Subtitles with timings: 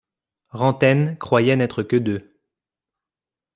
[0.49, 2.35] Rantaine croyait n’être que deux.